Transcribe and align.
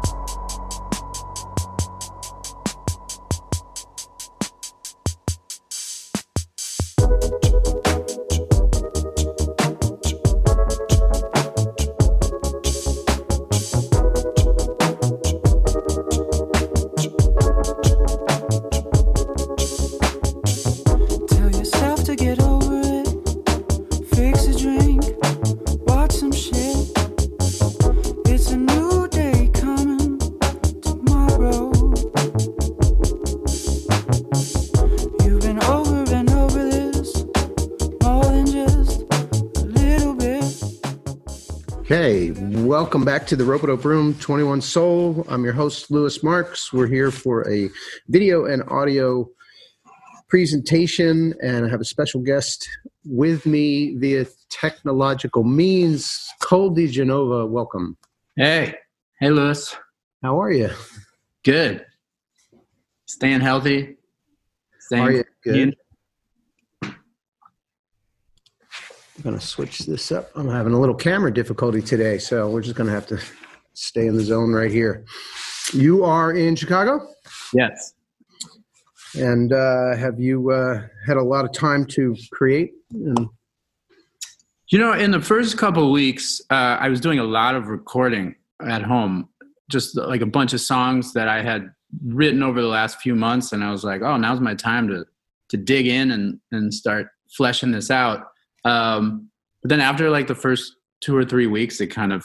Tell 0.00 0.44
Okay, 41.84 42.30
welcome 42.30 43.04
back 43.04 43.26
to 43.26 43.36
the 43.36 43.44
Rope 43.44 43.60
Dope 43.60 43.84
Room 43.84 44.14
21 44.14 44.62
Soul. 44.62 45.26
I'm 45.28 45.44
your 45.44 45.52
host, 45.52 45.90
Louis 45.90 46.22
Marks. 46.22 46.72
We're 46.72 46.86
here 46.86 47.10
for 47.10 47.46
a 47.46 47.68
video 48.08 48.46
and 48.46 48.62
audio 48.68 49.28
presentation, 50.26 51.34
and 51.42 51.66
I 51.66 51.68
have 51.68 51.82
a 51.82 51.84
special 51.84 52.22
guest 52.22 52.66
with 53.04 53.44
me 53.44 53.96
via 53.98 54.24
technological 54.48 55.44
means. 55.44 56.26
Cole 56.40 56.74
DeGenova, 56.74 57.46
welcome. 57.50 57.98
Hey, 58.34 58.76
hey, 59.20 59.28
Louis. 59.28 59.76
How 60.22 60.40
are 60.40 60.50
you? 60.50 60.70
Good. 61.42 61.84
Staying 63.04 63.42
healthy. 63.42 63.98
Staying 64.78 65.02
Are 65.02 65.12
you 65.12 65.24
good? 65.42 65.76
I'm 69.24 69.30
going 69.30 69.40
to 69.40 69.46
switch 69.46 69.78
this 69.78 70.12
up. 70.12 70.30
I'm 70.34 70.50
having 70.50 70.74
a 70.74 70.78
little 70.78 70.94
camera 70.94 71.32
difficulty 71.32 71.80
today, 71.80 72.18
so 72.18 72.50
we're 72.50 72.60
just 72.60 72.76
going 72.76 72.88
to 72.88 72.92
have 72.92 73.06
to 73.06 73.18
stay 73.72 74.06
in 74.06 74.16
the 74.16 74.22
zone 74.22 74.52
right 74.52 74.70
here. 74.70 75.06
You 75.72 76.04
are 76.04 76.32
in 76.32 76.56
Chicago? 76.56 77.08
Yes. 77.54 77.94
And 79.16 79.54
uh, 79.54 79.96
have 79.96 80.20
you 80.20 80.50
uh, 80.50 80.82
had 81.06 81.16
a 81.16 81.22
lot 81.22 81.46
of 81.46 81.52
time 81.52 81.86
to 81.86 82.14
create? 82.32 82.72
And 82.92 83.30
You 84.68 84.78
know, 84.78 84.92
in 84.92 85.10
the 85.10 85.22
first 85.22 85.56
couple 85.56 85.86
of 85.86 85.90
weeks, 85.90 86.42
uh, 86.50 86.76
I 86.78 86.90
was 86.90 87.00
doing 87.00 87.18
a 87.18 87.24
lot 87.24 87.54
of 87.54 87.68
recording 87.68 88.34
at 88.60 88.82
home, 88.82 89.30
just 89.70 89.96
like 89.96 90.20
a 90.20 90.26
bunch 90.26 90.52
of 90.52 90.60
songs 90.60 91.14
that 91.14 91.28
I 91.28 91.40
had 91.42 91.70
written 92.04 92.42
over 92.42 92.60
the 92.60 92.68
last 92.68 93.00
few 93.00 93.14
months, 93.14 93.52
and 93.52 93.64
I 93.64 93.70
was 93.70 93.84
like, 93.84 94.02
"Oh, 94.02 94.18
now's 94.18 94.40
my 94.40 94.54
time 94.54 94.86
to 94.88 95.06
to 95.48 95.56
dig 95.56 95.86
in 95.86 96.10
and 96.10 96.38
and 96.52 96.74
start 96.74 97.06
fleshing 97.34 97.70
this 97.70 97.90
out." 97.90 98.26
Um, 98.64 99.28
but 99.62 99.70
then 99.70 99.80
after 99.80 100.10
like 100.10 100.26
the 100.26 100.34
first 100.34 100.76
two 101.00 101.16
or 101.16 101.24
three 101.24 101.46
weeks, 101.46 101.80
it 101.80 101.88
kind 101.88 102.12
of, 102.12 102.24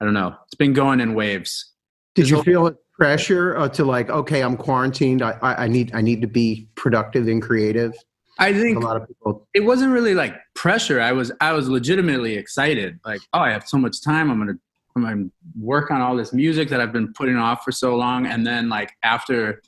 I 0.00 0.04
don't 0.04 0.14
know, 0.14 0.34
it's 0.44 0.54
been 0.54 0.72
going 0.72 1.00
in 1.00 1.14
waves. 1.14 1.72
did 2.14 2.28
you 2.28 2.42
feel 2.42 2.76
pressure 2.96 3.56
uh, 3.56 3.68
to 3.68 3.84
like, 3.84 4.10
okay, 4.10 4.42
I'm 4.42 4.56
quarantined. 4.56 5.22
I, 5.22 5.38
I, 5.42 5.64
I 5.64 5.68
need 5.68 5.94
I 5.94 6.00
need 6.00 6.20
to 6.22 6.26
be 6.26 6.68
productive 6.74 7.28
and 7.28 7.42
creative. 7.42 7.92
I 8.38 8.52
think 8.52 8.76
a 8.76 8.80
lot 8.80 8.96
of 8.96 9.08
people. 9.08 9.46
it 9.54 9.60
wasn't 9.60 9.92
really 9.92 10.14
like 10.14 10.34
pressure. 10.54 11.00
I 11.00 11.12
was 11.12 11.32
I 11.40 11.52
was 11.52 11.68
legitimately 11.68 12.36
excited. 12.36 12.98
Like, 13.04 13.20
oh, 13.32 13.40
I 13.40 13.50
have 13.50 13.66
so 13.66 13.78
much 13.78 14.02
time. 14.02 14.30
I'm 14.30 14.38
gonna 14.38 14.58
I'm 14.94 15.02
gonna 15.02 15.26
work 15.58 15.90
on 15.90 16.00
all 16.00 16.16
this 16.16 16.32
music 16.32 16.68
that 16.70 16.80
I've 16.80 16.92
been 16.92 17.12
putting 17.12 17.36
off 17.36 17.64
for 17.64 17.72
so 17.72 17.96
long. 17.96 18.26
And 18.26 18.46
then 18.46 18.68
like 18.68 18.92
after 19.02 19.62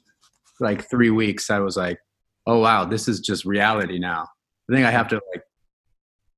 like 0.61 0.89
three 0.91 1.11
weeks, 1.11 1.51
I 1.51 1.61
was 1.61 1.77
like, 1.77 1.99
oh 2.47 2.59
wow, 2.59 2.85
this 2.85 3.09
is 3.09 3.21
just 3.21 3.45
reality 3.45 3.99
now. 3.99 4.27
I 4.71 4.75
think 4.75 4.87
I 4.87 4.91
have 4.91 5.09
to 5.09 5.21
like 5.33 5.43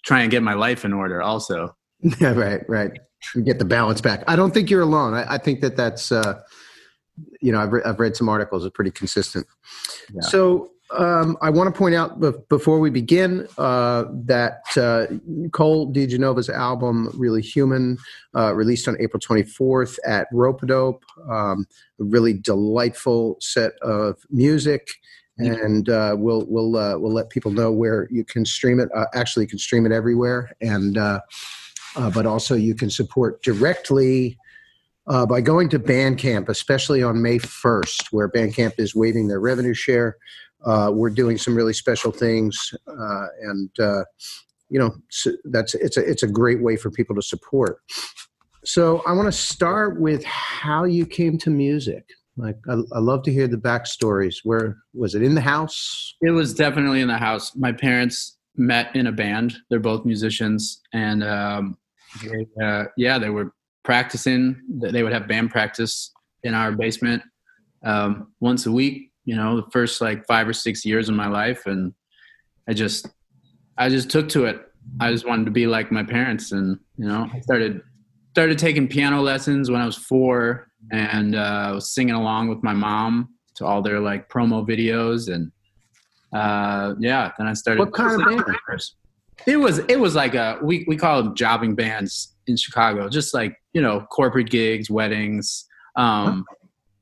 try 0.05 0.21
and 0.23 0.31
get 0.31 0.43
my 0.43 0.55
life 0.55 0.85
in 0.85 0.93
order 0.93 1.23
also. 1.23 1.75
Yeah, 2.19 2.33
right, 2.33 2.63
right. 2.67 2.93
You 3.35 3.43
get 3.43 3.59
the 3.59 3.67
balance 3.67 4.01
back. 4.01 4.25
I 4.27 4.35
don't 4.35 4.55
think 4.55 4.71
you're 4.71 4.81
alone. 4.81 5.13
I, 5.13 5.35
I 5.35 5.37
think 5.37 5.61
that 5.61 5.77
that's, 5.77 6.11
uh, 6.11 6.41
you 7.43 7.53
know, 7.53 7.61
I've, 7.61 7.73
re- 7.73 7.83
I've 7.85 8.01
read 8.01 8.17
some 8.17 8.27
articles. 8.27 8.65
It's 8.65 8.75
pretty 8.75 8.91
consistent. 8.91 9.47
Yeah. 10.11 10.23
So 10.23 10.71
um, 10.97 11.37
I 11.41 11.51
want 11.51 11.73
to 11.73 11.79
point 11.79 11.95
out 11.95 12.19
bef- 12.21 12.49
before 12.49 12.81
we 12.81 12.91
begin 12.91 13.47
uh, 13.59 14.05
that 14.25 14.63
uh, 14.77 15.07
Cole 15.53 15.93
DeGenova's 15.93 16.49
album, 16.49 17.11
Really 17.15 17.43
Human, 17.43 17.99
uh, 18.35 18.55
released 18.55 18.89
on 18.89 18.97
April 18.99 19.21
24th 19.21 19.99
at 20.07 20.27
Rope 20.33 20.67
Dope. 20.67 21.05
Um, 21.31 21.67
a 22.01 22.05
really 22.05 22.33
delightful 22.33 23.37
set 23.41 23.73
of 23.83 24.17
music. 24.31 24.89
And 25.47 25.89
uh, 25.89 26.15
we'll 26.19 26.45
we'll 26.49 26.77
uh, 26.77 26.99
we'll 26.99 27.13
let 27.13 27.31
people 27.31 27.51
know 27.51 27.73
where 27.73 28.09
you 28.11 28.25
can 28.25 28.45
stream 28.45 28.81
it. 28.81 28.89
Uh, 28.95 29.07
actually, 29.15 29.45
you 29.45 29.49
can 29.49 29.59
stream 29.59 29.87
it 29.87 29.93
everywhere, 29.93 30.53
and 30.61 30.99
uh, 30.99 31.21
uh, 31.97 32.11
but 32.11 32.27
also 32.27 32.55
you 32.55 32.75
can 32.75 32.91
support 32.91 33.43
directly 33.43 34.39
uh, 35.07 35.27
by 35.27 35.41
going 35.41 35.69
to 35.71 35.79
Bandcamp, 35.79 36.49
especially 36.49 37.03
on 37.03 37.23
May 37.23 37.39
1st, 37.39 38.09
where 38.11 38.29
Bandcamp 38.29 38.75
is 38.79 38.95
waiving 38.95 39.29
their 39.29 39.41
revenue 39.41 39.75
share. 39.75 40.17
We're 40.67 41.11
doing 41.11 41.39
some 41.39 41.55
really 41.55 41.73
special 41.73 42.13
things, 42.13 42.75
and 42.87 43.71
you 44.69 44.79
know 44.79 44.95
s 45.11 45.27
that's 45.45 45.75
it's 45.75 45.97
a 45.97 46.09
it's 46.09 46.23
a 46.23 46.29
great 46.29 46.63
way 46.63 46.77
for 46.77 46.91
people 46.91 47.17
to 47.17 47.23
support. 47.23 47.81
So 48.65 49.03
I 49.07 49.13
want 49.13 49.27
to 49.27 49.33
start 49.33 49.99
with 49.99 50.23
how 50.25 50.85
you 50.85 51.07
came 51.07 51.39
to 51.39 51.51
music. 51.51 52.05
Like 52.41 52.57
I, 52.69 52.75
I 52.93 52.99
love 52.99 53.23
to 53.25 53.33
hear 53.33 53.47
the 53.47 53.57
backstories. 53.57 54.37
Where 54.45 54.79
was 54.95 55.15
it 55.15 55.23
in 55.23 55.35
the 55.35 55.41
house? 55.41 56.15
It 56.21 56.31
was 56.31 56.55
definitely 56.55 57.01
in 57.01 57.09
the 57.09 57.19
house. 57.19 57.55
My 57.55 57.73
parents 57.73 58.39
met 58.57 58.95
in 58.97 59.07
a 59.07 59.13
band. 59.13 59.57
They're 59.69 59.81
both 59.81 60.05
musicians, 60.05 60.81
and 60.93 61.23
um, 61.23 61.77
they, 62.25 62.65
uh, 62.65 62.85
yeah, 62.97 63.19
they 63.19 63.31
were 63.31 63.53
practicing. 63.85 64.61
They 64.69 65.03
would 65.03 65.13
have 65.13 65.29
band 65.29 65.51
practice 65.51 66.13
in 66.43 66.55
our 66.55 66.73
basement 66.73 67.23
um, 67.85 68.33
once 68.41 68.67
a 68.67 68.73
week. 68.73 69.11
You 69.25 69.37
know, 69.37 69.57
the 69.57 69.71
first 69.71 70.01
like 70.01 70.27
five 70.27 70.49
or 70.49 70.53
six 70.53 70.85
years 70.85 71.09
of 71.09 71.15
my 71.15 71.29
life, 71.29 71.67
and 71.67 71.93
I 72.69 72.73
just, 72.73 73.09
I 73.77 73.89
just 73.89 74.11
took 74.11 74.29
to 74.31 74.47
it. 74.47 74.61
I 74.99 75.13
just 75.13 75.27
wanted 75.27 75.45
to 75.45 75.51
be 75.51 75.67
like 75.67 75.93
my 75.93 76.03
parents, 76.03 76.53
and 76.53 76.79
you 76.97 77.07
know, 77.07 77.29
I 77.33 77.41
started 77.41 77.83
started 78.31 78.59
taking 78.59 78.89
piano 78.89 79.21
lessons 79.21 79.71
when 79.71 79.81
I 79.81 79.87
was 79.87 79.97
four, 79.97 80.70
and 80.91 81.35
uh, 81.35 81.67
I 81.69 81.73
was 81.73 81.91
singing 81.91 82.15
along 82.15 82.49
with 82.49 82.63
my 82.63 82.73
mom 82.73 83.31
to 83.57 83.67
all 83.67 83.83
their 83.83 84.01
like 84.01 84.29
promo 84.29 84.67
videos, 84.67 85.33
and 85.33 85.53
uh, 86.33 86.95
yeah, 86.99 87.33
then 87.39 87.47
I 87.47 87.53
started. 87.53 87.81
What 87.81 87.93
kind 87.93 88.21
of 88.21 88.27
band? 88.27 88.57
It 89.47 89.57
was 89.57 89.79
it 89.79 89.99
was 89.99 90.15
like 90.15 90.35
a 90.35 90.59
we 90.63 90.85
we 90.87 90.97
call 90.97 91.23
them 91.23 91.35
jobbing 91.35 91.75
bands 91.75 92.35
in 92.47 92.57
Chicago, 92.57 93.09
just 93.09 93.33
like 93.35 93.57
you 93.73 93.81
know 93.81 94.01
corporate 94.11 94.51
gigs, 94.51 94.91
weddings. 94.91 95.67
Um, 95.97 96.45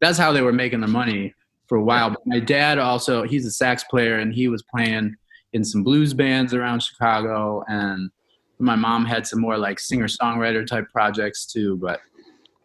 that's 0.01 0.19
how 0.19 0.33
they 0.33 0.43
were 0.43 0.53
making 0.53 0.81
their 0.81 0.89
money 0.89 1.35
for 1.67 1.79
a 1.79 1.83
while. 1.83 2.11
But 2.11 2.27
my 2.27 2.41
dad 2.41 2.79
also 2.79 3.23
he's 3.25 3.47
a 3.47 3.51
sax 3.51 3.85
player 3.85 4.19
and 4.19 4.33
he 4.33 4.49
was 4.49 4.63
playing 4.63 5.17
in 5.53 5.65
some 5.65 5.83
blues 5.83 6.15
bands 6.15 6.55
around 6.55 6.83
Chicago, 6.83 7.65
and 7.69 8.11
my 8.59 8.77
mom 8.77 9.05
had 9.05 9.27
some 9.27 9.41
more 9.41 9.59
like 9.59 9.81
singer 9.81 10.07
songwriter 10.07 10.67
type 10.67 10.87
projects 10.93 11.47
too. 11.47 11.77
But 11.77 12.01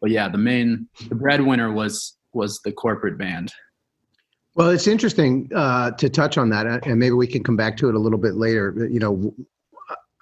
but 0.03 0.11
yeah, 0.11 0.27
the 0.27 0.37
main 0.37 0.89
the 1.07 1.15
breadwinner 1.15 1.71
was 1.71 2.17
was 2.33 2.59
the 2.65 2.73
corporate 2.73 3.17
band. 3.17 3.53
Well, 4.53 4.69
it's 4.69 4.85
interesting 4.85 5.49
uh, 5.55 5.91
to 5.91 6.09
touch 6.09 6.37
on 6.37 6.49
that, 6.49 6.85
and 6.85 6.99
maybe 6.99 7.13
we 7.13 7.25
can 7.25 7.41
come 7.41 7.55
back 7.55 7.77
to 7.77 7.87
it 7.87 7.95
a 7.95 7.99
little 7.99 8.19
bit 8.19 8.35
later. 8.35 8.85
You 8.91 8.99
know, 8.99 9.33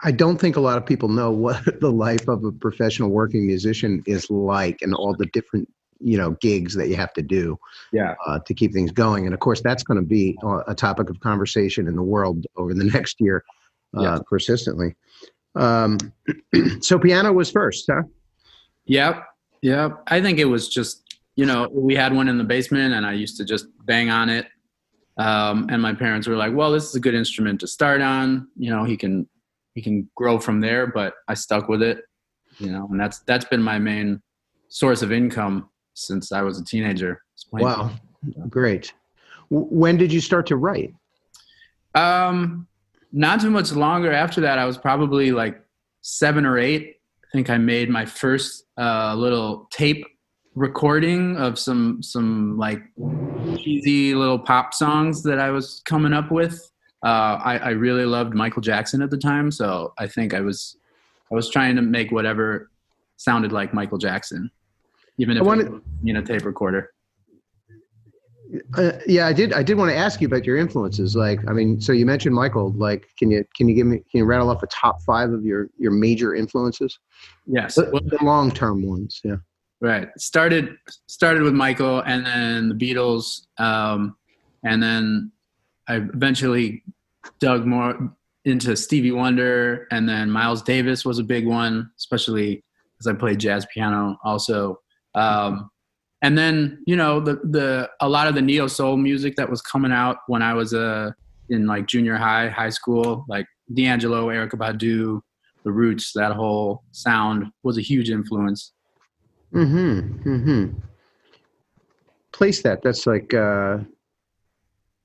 I 0.03 0.11
don't 0.11 0.37
think 0.37 0.55
a 0.55 0.61
lot 0.61 0.77
of 0.77 0.85
people 0.85 1.09
know 1.09 1.31
what 1.31 1.65
the 1.81 1.91
life 1.91 2.27
of 2.27 2.43
a 2.43 2.51
professional 2.51 3.09
working 3.09 3.47
musician 3.47 4.03
is 4.05 4.29
like, 4.29 4.83
and 4.83 4.93
all 4.93 5.15
the 5.15 5.25
different 5.33 5.67
you 5.99 6.15
know 6.15 6.31
gigs 6.41 6.75
that 6.75 6.87
you 6.87 6.95
have 6.95 7.13
to 7.13 7.23
do 7.23 7.57
Yeah. 7.91 8.13
uh, 8.27 8.37
to 8.45 8.53
keep 8.53 8.73
things 8.73 8.91
going. 8.91 9.25
And 9.25 9.33
of 9.33 9.39
course, 9.39 9.61
that's 9.61 9.81
going 9.83 9.99
to 9.99 10.05
be 10.05 10.37
a 10.67 10.75
topic 10.75 11.09
of 11.09 11.19
conversation 11.21 11.87
in 11.87 11.95
the 11.95 12.03
world 12.03 12.45
over 12.55 12.75
the 12.75 12.83
next 12.95 13.19
year, 13.19 13.43
uh, 13.97 14.01
Yeah. 14.03 14.19
persistently. 14.29 14.95
Um, 15.55 15.97
so, 16.81 16.99
piano 16.99 17.33
was 17.33 17.49
first, 17.49 17.89
huh? 17.91 18.03
Yep. 18.85 19.23
Yep. 19.61 20.03
I 20.07 20.21
think 20.21 20.39
it 20.39 20.45
was 20.45 20.69
just, 20.69 21.03
you 21.35 21.45
know, 21.45 21.69
we 21.71 21.95
had 21.95 22.13
one 22.13 22.27
in 22.27 22.37
the 22.37 22.43
basement 22.43 22.93
and 22.93 23.05
I 23.05 23.13
used 23.13 23.37
to 23.37 23.45
just 23.45 23.67
bang 23.85 24.09
on 24.09 24.29
it. 24.29 24.47
Um, 25.17 25.67
and 25.69 25.81
my 25.81 25.93
parents 25.93 26.27
were 26.27 26.35
like, 26.35 26.53
well, 26.53 26.71
this 26.71 26.85
is 26.85 26.95
a 26.95 26.99
good 26.99 27.13
instrument 27.13 27.59
to 27.59 27.67
start 27.67 28.01
on. 28.01 28.47
You 28.57 28.71
know, 28.71 28.83
he 28.83 28.97
can, 28.97 29.27
he 29.75 29.81
can 29.81 30.09
grow 30.15 30.39
from 30.39 30.61
there, 30.61 30.87
but 30.87 31.13
I 31.27 31.35
stuck 31.35 31.69
with 31.69 31.81
it, 31.81 32.03
you 32.57 32.71
know, 32.71 32.87
and 32.89 32.99
that's, 32.99 33.19
that's 33.19 33.45
been 33.45 33.61
my 33.61 33.77
main 33.77 34.21
source 34.69 35.01
of 35.01 35.11
income 35.11 35.69
since 35.93 36.31
I 36.31 36.41
was 36.41 36.59
a 36.59 36.65
teenager. 36.65 37.21
Wow, 37.51 37.91
great. 38.49 38.93
W- 39.51 39.67
when 39.69 39.97
did 39.97 40.11
you 40.11 40.21
start 40.21 40.47
to 40.47 40.55
write? 40.55 40.93
Um, 41.93 42.67
not 43.11 43.41
too 43.41 43.51
much 43.51 43.73
longer 43.73 44.11
after 44.11 44.41
that. 44.41 44.57
I 44.57 44.65
was 44.65 44.77
probably 44.77 45.31
like 45.31 45.61
seven 46.01 46.45
or 46.45 46.57
eight. 46.57 47.00
I 47.31 47.37
think 47.37 47.49
I 47.49 47.57
made 47.57 47.89
my 47.89 48.05
first 48.05 48.65
uh, 48.77 49.15
little 49.15 49.69
tape 49.71 50.05
recording 50.55 51.37
of 51.37 51.57
some 51.57 52.03
some 52.03 52.57
like 52.57 52.81
cheesy 53.57 54.13
little 54.13 54.37
pop 54.37 54.73
songs 54.73 55.23
that 55.23 55.39
I 55.39 55.49
was 55.49 55.81
coming 55.85 56.11
up 56.11 56.29
with. 56.29 56.59
Uh, 57.05 57.39
I, 57.43 57.57
I 57.57 57.69
really 57.69 58.05
loved 58.05 58.33
Michael 58.33 58.61
Jackson 58.61 59.01
at 59.01 59.09
the 59.09 59.17
time, 59.17 59.49
so 59.49 59.93
I 59.97 60.07
think 60.07 60.33
I 60.33 60.41
was 60.41 60.75
I 61.31 61.35
was 61.35 61.49
trying 61.49 61.77
to 61.77 61.81
make 61.81 62.11
whatever 62.11 62.69
sounded 63.15 63.53
like 63.53 63.73
Michael 63.73 63.97
Jackson, 63.97 64.51
even 65.17 65.37
if 65.37 65.43
I 65.43 65.45
wanted- 65.45 65.67
it 65.67 65.81
in 66.09 66.17
a 66.17 66.21
tape 66.21 66.43
recorder. 66.43 66.91
Uh, 68.77 68.91
yeah, 69.07 69.27
I 69.27 69.33
did. 69.33 69.53
I 69.53 69.63
did 69.63 69.77
want 69.77 69.91
to 69.91 69.95
ask 69.95 70.19
you 70.19 70.27
about 70.27 70.45
your 70.45 70.57
influences. 70.57 71.15
Like, 71.15 71.39
I 71.47 71.53
mean, 71.53 71.79
so 71.79 71.93
you 71.93 72.05
mentioned 72.05 72.35
Michael. 72.35 72.73
Like, 72.73 73.07
can 73.17 73.31
you 73.31 73.45
can 73.55 73.69
you 73.69 73.75
give 73.75 73.87
me 73.87 73.97
can 73.97 74.19
you 74.19 74.25
rattle 74.25 74.49
off 74.49 74.61
a 74.63 74.67
top 74.67 75.01
five 75.03 75.31
of 75.31 75.45
your 75.45 75.69
your 75.77 75.91
major 75.91 76.35
influences? 76.35 76.99
Yes, 77.45 77.75
The, 77.75 77.89
well, 77.91 78.01
the 78.05 78.23
long 78.23 78.51
term 78.51 78.85
ones. 78.85 79.21
Yeah. 79.23 79.37
right. 79.79 80.09
Started 80.17 80.75
started 81.07 81.43
with 81.43 81.53
Michael, 81.53 82.01
and 82.01 82.25
then 82.25 82.69
the 82.69 82.75
Beatles, 82.75 83.47
um, 83.57 84.17
and 84.65 84.83
then 84.83 85.31
I 85.87 85.95
eventually 85.95 86.83
dug 87.39 87.65
more 87.65 88.13
into 88.43 88.75
Stevie 88.75 89.11
Wonder, 89.11 89.87
and 89.91 90.09
then 90.09 90.29
Miles 90.29 90.61
Davis 90.61 91.05
was 91.05 91.19
a 91.19 91.23
big 91.23 91.47
one, 91.47 91.89
especially 91.97 92.63
because 92.93 93.07
I 93.07 93.13
played 93.13 93.39
jazz 93.39 93.65
piano 93.73 94.17
also. 94.23 94.79
Um, 95.15 95.69
and 96.21 96.37
then 96.37 96.81
you 96.85 96.95
know 96.95 97.19
the 97.19 97.35
the 97.43 97.89
a 97.99 98.07
lot 98.09 98.27
of 98.27 98.35
the 98.35 98.41
neo 98.41 98.67
soul 98.67 98.97
music 98.97 99.35
that 99.37 99.49
was 99.49 99.61
coming 99.61 99.91
out 99.91 100.17
when 100.27 100.41
I 100.41 100.53
was 100.53 100.73
uh, 100.73 101.11
in 101.49 101.65
like 101.67 101.87
junior 101.87 102.15
high, 102.15 102.49
high 102.49 102.69
school, 102.69 103.25
like 103.27 103.45
D'Angelo, 103.73 104.27
Erykah 104.27 104.55
Badu, 104.55 105.21
The 105.63 105.71
Roots, 105.71 106.13
that 106.13 106.31
whole 106.33 106.83
sound 106.91 107.47
was 107.63 107.77
a 107.77 107.81
huge 107.81 108.09
influence. 108.09 108.73
Mm-hmm. 109.53 110.29
Mm-hmm. 110.29 110.77
Place 112.31 112.61
that. 112.61 112.81
That's 112.81 113.05
like 113.05 113.33
uh, 113.33 113.79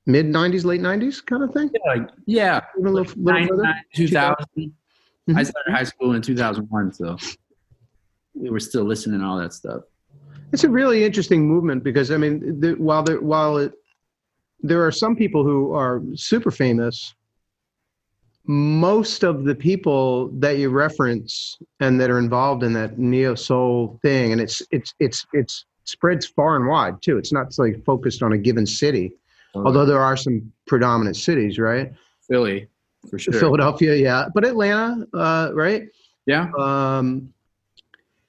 mid 0.06 0.26
'90s, 0.26 0.64
late 0.64 0.80
'90s 0.80 1.24
kind 1.24 1.42
of 1.42 1.52
thing. 1.52 1.70
Yeah, 1.74 1.92
like 1.92 2.08
yeah, 2.26 2.60
Even 2.78 2.86
a 2.86 2.90
little, 2.92 3.12
little 3.22 3.48
further. 3.48 3.62
99, 3.62 3.82
2000. 3.94 4.36
I 5.28 5.32
Mhm. 5.32 5.46
started 5.46 5.72
high 5.72 5.82
school 5.82 6.12
in 6.14 6.22
2001, 6.22 6.92
so 6.92 7.16
we 8.34 8.48
were 8.48 8.60
still 8.60 8.84
listening 8.84 9.18
to 9.18 9.26
all 9.26 9.38
that 9.38 9.52
stuff. 9.52 9.82
It's 10.56 10.64
a 10.64 10.70
really 10.70 11.04
interesting 11.04 11.46
movement 11.46 11.84
because 11.84 12.10
I 12.10 12.16
mean, 12.16 12.60
the, 12.60 12.72
while 12.78 13.02
there 13.02 13.20
while 13.20 13.58
it, 13.58 13.74
there 14.60 14.86
are 14.86 14.90
some 14.90 15.14
people 15.14 15.44
who 15.44 15.74
are 15.74 16.00
super 16.14 16.50
famous, 16.50 17.14
most 18.46 19.22
of 19.22 19.44
the 19.44 19.54
people 19.54 20.30
that 20.40 20.56
you 20.56 20.70
reference 20.70 21.58
and 21.80 22.00
that 22.00 22.08
are 22.08 22.18
involved 22.18 22.62
in 22.62 22.72
that 22.72 22.98
neo 22.98 23.34
soul 23.34 23.98
thing, 24.00 24.32
and 24.32 24.40
it's 24.40 24.62
it's 24.70 24.94
it's 24.98 25.26
it's 25.34 25.66
spreads 25.84 26.24
far 26.24 26.56
and 26.56 26.66
wide 26.66 27.02
too. 27.02 27.18
It's 27.18 27.34
not 27.34 27.52
like 27.58 27.84
focused 27.84 28.22
on 28.22 28.32
a 28.32 28.38
given 28.38 28.64
city, 28.64 29.12
although 29.54 29.84
there 29.84 30.00
are 30.00 30.16
some 30.16 30.50
predominant 30.66 31.16
cities, 31.16 31.58
right? 31.58 31.92
Philly, 32.26 32.66
for 33.10 33.18
sure. 33.18 33.34
Philadelphia, 33.34 33.94
yeah, 33.94 34.24
but 34.34 34.46
Atlanta, 34.46 35.06
uh, 35.12 35.50
right? 35.52 35.82
Yeah, 36.24 36.50
Um, 36.58 37.34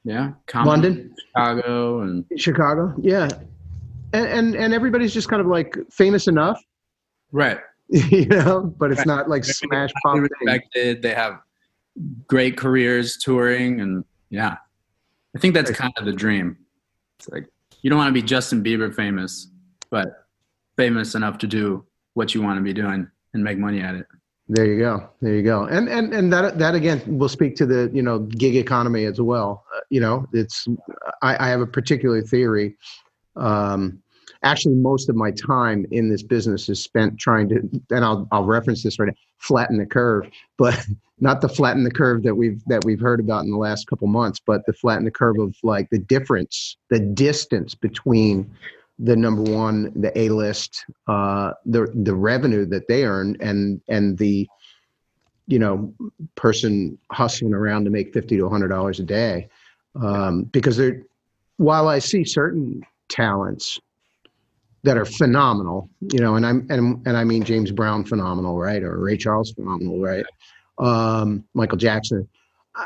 yeah. 0.07 0.31
Compton, 0.47 0.69
London, 0.71 1.15
Chicago, 1.27 2.01
and 2.01 2.25
Chicago, 2.37 2.93
yeah, 3.01 3.27
and, 4.13 4.25
and 4.27 4.55
and 4.55 4.73
everybody's 4.73 5.13
just 5.13 5.27
kind 5.29 5.41
of 5.41 5.47
like 5.47 5.77
famous 5.91 6.27
enough 6.27 6.61
right. 7.31 7.59
you 7.89 8.25
know, 8.25 8.73
but 8.77 8.91
it's 8.91 8.99
Right. 8.99 9.07
not 9.07 9.29
like 9.29 9.45
smash 9.45 9.91
pop. 10.03 10.15
Thing. 10.15 10.23
respected. 10.23 11.01
They 11.01 11.13
have 11.13 11.39
great 12.27 12.57
careers 12.57 13.17
touring, 13.17 13.79
and 13.81 14.03
yeah, 14.29 14.57
I 15.35 15.39
think 15.39 15.53
that's 15.53 15.71
kind 15.71 15.93
of 15.97 16.05
the 16.05 16.11
dream. 16.13 16.57
It's 17.19 17.29
like 17.29 17.45
you 17.81 17.89
don't 17.89 17.97
want 17.97 18.09
to 18.09 18.13
be 18.13 18.21
Justin 18.21 18.61
Bieber 18.63 18.93
famous, 18.93 19.49
but 19.89 20.27
famous 20.75 21.15
enough 21.15 21.37
to 21.39 21.47
do 21.47 21.85
what 22.13 22.33
you 22.35 22.41
want 22.41 22.57
to 22.57 22.61
be 22.63 22.73
doing 22.73 23.09
and 23.33 23.43
make 23.43 23.57
money 23.57 23.81
at 23.81 23.95
it. 23.95 24.05
There 24.49 24.65
you 24.65 24.79
go. 24.79 25.09
There 25.21 25.35
you 25.35 25.43
go. 25.43 25.65
And 25.65 25.89
and 25.89 26.13
and 26.13 26.31
that 26.31 26.57
that 26.57 26.73
again 26.73 27.01
will 27.05 27.27
speak 27.29 27.55
to 27.57 27.65
the 27.65 27.91
you 27.93 28.01
know 28.01 28.19
gig 28.19 28.55
economy 28.55 29.03
as 29.05 29.19
well. 29.19 29.65
Uh, 29.75 29.81
you 29.89 29.99
know, 29.99 30.25
it's 30.31 30.65
I, 31.21 31.47
I 31.47 31.49
have 31.49 31.59
a 31.59 31.67
particular 31.67 32.21
theory. 32.21 32.77
Um, 33.35 34.01
actually, 34.43 34.75
most 34.75 35.09
of 35.09 35.15
my 35.15 35.31
time 35.31 35.85
in 35.91 36.09
this 36.09 36.23
business 36.23 36.69
is 36.69 36.81
spent 36.81 37.19
trying 37.19 37.49
to, 37.49 37.55
and 37.91 38.05
I'll 38.05 38.25
I'll 38.31 38.45
reference 38.45 38.83
this 38.83 38.99
right 38.99 39.07
now, 39.07 39.15
flatten 39.37 39.77
the 39.77 39.85
curve, 39.85 40.29
but 40.57 40.81
not 41.19 41.41
the 41.41 41.49
flatten 41.49 41.83
the 41.83 41.91
curve 41.91 42.23
that 42.23 42.35
we've 42.35 42.63
that 42.67 42.85
we've 42.85 43.01
heard 43.01 43.19
about 43.19 43.43
in 43.43 43.51
the 43.51 43.57
last 43.57 43.87
couple 43.87 44.07
months, 44.07 44.39
but 44.39 44.65
the 44.65 44.73
flatten 44.73 45.03
the 45.03 45.11
curve 45.11 45.39
of 45.39 45.57
like 45.61 45.89
the 45.89 45.99
difference, 45.99 46.77
the 46.89 46.99
distance 46.99 47.75
between 47.75 48.49
the 48.99 49.15
number 49.15 49.43
one, 49.43 49.91
the 49.95 50.17
A 50.17 50.29
list, 50.29 50.85
uh, 51.07 51.53
the 51.65 51.87
the 51.93 52.15
revenue 52.15 52.65
that 52.65 52.87
they 52.87 53.05
earn, 53.05 53.37
and 53.39 53.81
and 53.87 54.17
the 54.17 54.47
you 55.47 55.59
know 55.59 55.93
person 56.35 56.97
hustling 57.11 57.53
around 57.53 57.85
to 57.85 57.91
make 57.91 58.13
fifty 58.13 58.37
to 58.37 58.49
hundred 58.49 58.69
dollars 58.69 58.99
a 58.99 59.03
day, 59.03 59.47
um, 60.01 60.43
because 60.43 60.77
they're 60.77 61.03
while 61.57 61.87
I 61.87 61.99
see 61.99 62.23
certain 62.23 62.83
talents 63.09 63.79
that 64.83 64.97
are 64.97 65.05
phenomenal, 65.05 65.89
you 66.13 66.19
know, 66.19 66.35
and 66.35 66.45
I'm 66.45 66.65
and 66.69 67.05
and 67.05 67.17
I 67.17 67.23
mean 67.23 67.43
James 67.43 67.71
Brown 67.71 68.03
phenomenal, 68.03 68.57
right, 68.57 68.81
or 68.83 68.97
Ray 68.97 69.17
Charles 69.17 69.51
phenomenal, 69.51 69.99
right, 69.99 70.25
um, 70.79 71.43
Michael 71.53 71.77
Jackson. 71.77 72.27
Uh, 72.75 72.85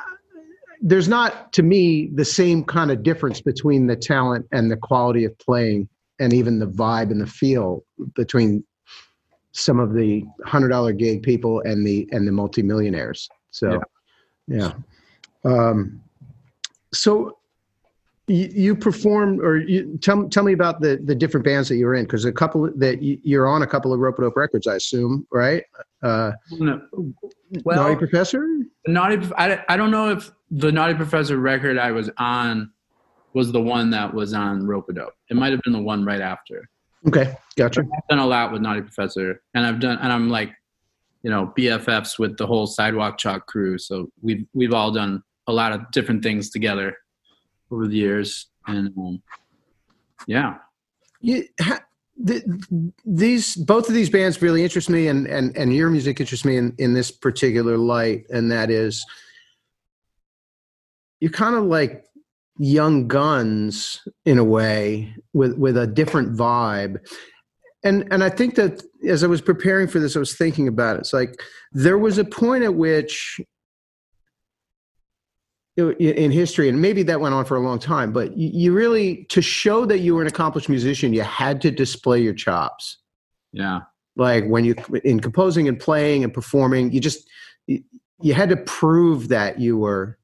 There's 0.81 1.07
not, 1.07 1.53
to 1.53 1.63
me, 1.63 2.07
the 2.07 2.25
same 2.25 2.63
kind 2.63 2.91
of 2.91 3.03
difference 3.03 3.41
between 3.41 3.87
the 3.87 3.95
talent 3.95 4.47
and 4.51 4.71
the 4.71 4.77
quality 4.77 5.25
of 5.25 5.37
playing, 5.37 5.89
and 6.21 6.31
even 6.33 6.59
the 6.59 6.67
vibe 6.67 7.11
and 7.11 7.19
the 7.19 7.27
feel 7.27 7.83
between 8.15 8.63
some 9.51 9.79
of 9.79 9.93
the 9.93 10.23
hundred 10.45 10.69
dollar 10.69 10.93
gig 10.93 11.23
people 11.23 11.61
and 11.61 11.85
the 11.85 12.07
and 12.11 12.27
the 12.27 12.31
multimillionaires. 12.31 13.27
So, 13.49 13.81
yeah. 14.47 14.73
Um, 15.43 16.01
so 16.93 17.37
you, 18.27 18.49
you 18.53 18.75
performed, 18.75 19.41
or 19.41 19.57
you 19.57 19.97
tell 20.01 20.29
tell 20.29 20.43
me 20.43 20.53
about 20.53 20.79
the 20.79 21.01
the 21.03 21.15
different 21.15 21.43
bands 21.43 21.67
that 21.69 21.75
you 21.75 21.85
were 21.85 21.95
in, 21.95 22.05
because 22.05 22.23
a 22.23 22.31
couple 22.31 22.71
that 22.77 23.01
you, 23.01 23.19
you're 23.23 23.47
on 23.47 23.63
a 23.63 23.67
couple 23.67 23.91
of 23.93 23.99
Rope 23.99 24.17
Dope 24.17 24.37
records, 24.37 24.67
I 24.67 24.75
assume, 24.75 25.27
right? 25.31 25.63
Uh, 26.03 26.31
No, 26.51 26.81
Naughty 27.65 27.95
Professor. 27.95 28.47
Naughty. 28.87 29.27
I, 29.37 29.63
I 29.67 29.75
don't 29.75 29.91
know 29.91 30.11
if 30.11 30.31
the 30.49 30.71
Naughty 30.71 30.93
Professor 30.93 31.37
record 31.37 31.77
I 31.77 31.91
was 31.91 32.09
on 32.17 32.71
was 33.33 33.51
the 33.51 33.61
one 33.61 33.89
that 33.91 34.13
was 34.13 34.33
on 34.33 34.63
Ropeadope. 34.63 35.11
It 35.29 35.37
might 35.37 35.51
have 35.51 35.61
been 35.61 35.73
the 35.73 35.81
one 35.81 36.05
right 36.05 36.21
after. 36.21 36.69
Okay, 37.07 37.35
gotcha. 37.55 37.81
I've 37.81 38.07
done 38.09 38.19
a 38.19 38.25
lot 38.25 38.51
with 38.51 38.61
Naughty 38.61 38.81
Professor, 38.81 39.41
and 39.53 39.65
I've 39.65 39.79
done, 39.79 39.97
and 39.99 40.11
I'm 40.11 40.29
like, 40.29 40.51
you 41.23 41.29
know, 41.29 41.53
BFFs 41.57 42.19
with 42.19 42.37
the 42.37 42.45
whole 42.45 42.67
Sidewalk 42.67 43.17
Chalk 43.17 43.47
crew. 43.47 43.77
So 43.77 44.11
we've 44.21 44.45
we've 44.53 44.73
all 44.73 44.91
done 44.91 45.23
a 45.47 45.53
lot 45.53 45.71
of 45.71 45.89
different 45.91 46.23
things 46.23 46.49
together 46.49 46.95
over 47.71 47.87
the 47.87 47.95
years, 47.95 48.47
and 48.67 48.89
um, 48.97 49.21
yeah, 50.27 50.57
You, 51.21 51.47
ha, 51.59 51.79
th 52.27 52.43
these 53.05 53.55
both 53.55 53.87
of 53.87 53.95
these 53.95 54.09
bands 54.09 54.41
really 54.41 54.63
interest 54.63 54.89
me, 54.89 55.07
and 55.07 55.27
and 55.27 55.55
and 55.57 55.73
your 55.73 55.89
music 55.89 56.19
interests 56.19 56.45
me 56.45 56.57
in 56.57 56.75
in 56.77 56.93
this 56.93 57.11
particular 57.11 57.77
light, 57.77 58.25
and 58.29 58.51
that 58.51 58.69
is 58.69 59.03
you're 61.19 61.31
kind 61.31 61.55
of 61.55 61.63
like 61.63 62.05
young 62.57 63.07
guns 63.07 64.01
in 64.25 64.37
a 64.37 64.43
way 64.43 65.13
with 65.33 65.57
with 65.57 65.77
a 65.77 65.87
different 65.87 66.35
vibe. 66.35 66.97
And 67.83 68.07
and 68.11 68.23
i 68.23 68.29
think 68.29 68.55
that 68.55 68.83
as 69.07 69.23
i 69.23 69.27
was 69.27 69.41
preparing 69.41 69.87
for 69.87 69.99
this 69.99 70.15
i 70.15 70.19
was 70.19 70.35
thinking 70.35 70.67
about 70.67 70.97
it. 70.97 70.99
It's 70.99 71.13
like 71.13 71.41
there 71.71 71.97
was 71.97 72.17
a 72.17 72.25
point 72.25 72.63
at 72.63 72.75
which 72.75 73.39
in 75.77 76.31
history 76.31 76.69
and 76.69 76.81
maybe 76.81 77.01
that 77.01 77.21
went 77.21 77.33
on 77.33 77.45
for 77.45 77.55
a 77.55 77.61
long 77.61 77.79
time 77.79 78.11
but 78.11 78.37
you, 78.37 78.73
really 78.73 79.25
to 79.29 79.41
show 79.41 79.85
that 79.85 79.99
you 79.99 80.13
were 80.13 80.21
an 80.21 80.27
accomplished 80.27 80.69
musician 80.69 81.13
you 81.13 81.21
had 81.21 81.61
to 81.61 81.71
display 81.71 82.21
your 82.21 82.33
chops. 82.33 82.97
Yeah, 83.53 83.81
like 84.15 84.45
when 84.45 84.65
you 84.65 84.75
in 85.03 85.19
composing 85.19 85.67
and 85.67 85.79
playing 85.79 86.23
and 86.23 86.33
performing 86.33 86.91
you 86.91 86.99
just 86.99 87.27
you 87.67 88.33
had 88.33 88.49
to 88.49 88.57
prove 88.57 89.29
that 89.29 89.59
you 89.59 89.77
were 89.77 90.17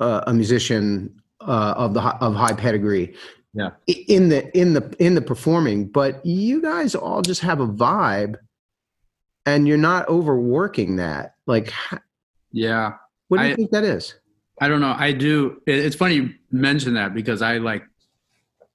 uh, 0.00 0.22
a 0.26 0.34
musician 0.34 1.14
uh, 1.40 1.74
of 1.76 1.94
the 1.94 2.00
of 2.00 2.34
high 2.34 2.52
pedigree 2.52 3.14
Yeah. 3.54 3.70
in 3.86 4.28
the 4.28 4.56
in 4.58 4.74
the 4.74 4.94
in 4.98 5.14
the 5.14 5.20
performing 5.22 5.86
but 5.86 6.24
you 6.26 6.60
guys 6.62 6.94
all 6.94 7.22
just 7.22 7.40
have 7.42 7.60
a 7.60 7.66
vibe 7.66 8.36
and 9.46 9.66
you're 9.66 9.76
not 9.78 10.08
overworking 10.08 10.96
that 10.96 11.34
like 11.46 11.72
yeah. 12.52 12.92
what 13.28 13.38
do 13.38 13.46
you 13.46 13.52
I- 13.52 13.56
think 13.56 13.70
that 13.70 13.84
is 13.84 14.14
I 14.60 14.66
don't 14.66 14.80
know. 14.80 14.92
I 14.98 15.12
do. 15.12 15.62
It's 15.68 15.94
funny 15.94 16.16
you 16.16 16.34
mention 16.50 16.94
that 16.94 17.14
because 17.14 17.42
I 17.42 17.58
like, 17.58 17.84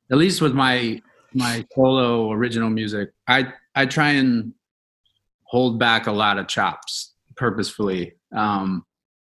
at 0.10 0.18
least 0.18 0.42
with 0.42 0.54
my 0.54 1.02
my 1.34 1.66
solo 1.76 2.32
original 2.32 2.70
music, 2.70 3.12
I 3.28 3.52
I 3.76 3.86
try 3.88 4.12
and 4.12 4.54
hold 5.44 5.80
back 5.80 6.08
a 6.08 6.12
lot 6.14 6.38
of 6.38 6.48
chops 6.48 7.12
purposefully. 7.36 8.14
Um, 8.34 8.86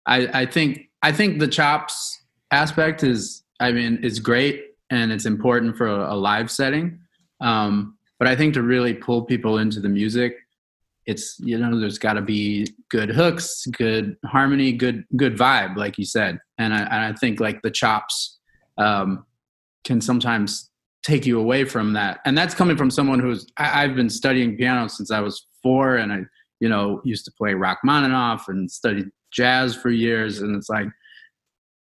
I 0.04 0.42
I 0.42 0.44
think 0.44 0.90
I 1.02 1.12
think 1.12 1.38
the 1.38 1.48
chops 1.48 2.20
aspect 2.50 3.02
is 3.02 3.42
I 3.60 3.70
mean, 3.70 4.00
it's 4.02 4.18
great 4.18 4.64
and 4.90 5.12
it's 5.12 5.24
important 5.24 5.76
for 5.76 5.86
a, 5.86 6.14
a 6.14 6.16
live 6.16 6.50
setting. 6.50 6.98
Um, 7.40 7.96
but 8.18 8.28
I 8.28 8.36
think 8.36 8.54
to 8.54 8.62
really 8.62 8.92
pull 8.92 9.22
people 9.22 9.58
into 9.58 9.80
the 9.80 9.88
music, 9.88 10.36
it's 11.06 11.36
you 11.40 11.58
know 11.58 11.80
there's 11.80 11.98
got 11.98 12.14
to 12.14 12.22
be 12.22 12.66
good 12.88 13.08
hooks, 13.08 13.66
good 13.66 14.16
harmony, 14.24 14.72
good 14.72 15.04
good 15.16 15.36
vibe, 15.36 15.76
like 15.76 15.98
you 15.98 16.04
said. 16.04 16.38
And 16.58 16.72
I, 16.74 16.82
and 16.82 16.94
I 16.94 17.12
think 17.14 17.40
like 17.40 17.62
the 17.62 17.70
chops 17.70 18.38
um, 18.78 19.26
can 19.84 20.00
sometimes 20.00 20.70
take 21.02 21.26
you 21.26 21.40
away 21.40 21.64
from 21.64 21.92
that. 21.94 22.20
And 22.24 22.38
that's 22.38 22.54
coming 22.54 22.76
from 22.76 22.90
someone 22.90 23.18
who's 23.18 23.46
I, 23.56 23.82
I've 23.82 23.96
been 23.96 24.10
studying 24.10 24.56
piano 24.56 24.88
since 24.88 25.10
I 25.10 25.20
was 25.20 25.46
four, 25.62 25.96
and 25.96 26.12
I 26.12 26.20
you 26.60 26.68
know 26.68 27.00
used 27.04 27.24
to 27.24 27.32
play 27.32 27.54
Rachmaninoff 27.54 28.48
and 28.48 28.70
studied 28.70 29.06
jazz 29.32 29.74
for 29.74 29.90
years, 29.90 30.40
and 30.40 30.54
it's 30.56 30.68
like 30.68 30.88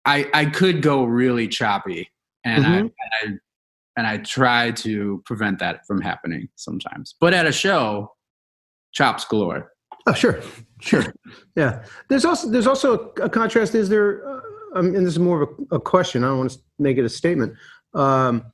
I 0.04 0.28
I 0.34 0.46
could 0.46 0.82
go 0.82 1.04
really 1.04 1.48
choppy, 1.48 2.10
and 2.44 2.64
Mhm. 2.64 2.68
I, 2.68 2.78
and 2.78 2.92
I 3.22 3.38
and 3.98 4.06
I 4.06 4.18
try 4.18 4.70
to 4.72 5.22
prevent 5.24 5.58
that 5.60 5.86
from 5.86 6.00
happening 6.00 6.48
sometimes. 6.56 7.14
But 7.20 7.32
at 7.34 7.46
a 7.46 7.52
show, 7.52 8.14
chops 8.92 9.24
galore. 9.24 9.72
Oh, 10.06 10.12
sure, 10.12 10.40
sure, 10.80 11.04
yeah. 11.56 11.84
There's 12.08 12.24
also 12.24 12.48
there's 12.48 12.66
also 12.66 13.12
a, 13.20 13.28
contrast. 13.28 13.74
Is 13.74 13.88
there? 13.88 14.26
Uh, 14.28 14.40
um, 14.74 14.86
and 14.94 15.06
this 15.06 15.14
is 15.14 15.18
more 15.18 15.42
of 15.42 15.48
a, 15.70 15.76
a 15.76 15.80
question. 15.80 16.22
I 16.22 16.28
don't 16.28 16.38
want 16.38 16.50
to 16.52 16.58
make 16.78 16.98
it 16.98 17.04
a 17.04 17.08
statement. 17.08 17.54
Um, 17.94 18.44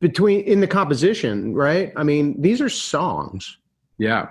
between 0.00 0.40
in 0.40 0.60
the 0.60 0.66
composition, 0.66 1.54
right? 1.54 1.92
I 1.96 2.02
mean, 2.02 2.40
these 2.42 2.60
are 2.60 2.68
songs. 2.68 3.58
Yeah, 3.96 4.30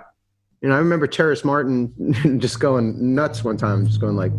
And 0.64 0.72
I 0.72 0.78
remember 0.78 1.06
Terrace 1.06 1.44
Martin 1.44 1.92
just 2.40 2.58
going 2.58 3.14
nuts 3.14 3.44
one 3.44 3.58
time, 3.58 3.86
just 3.86 4.00
going 4.00 4.16
like, 4.16 4.32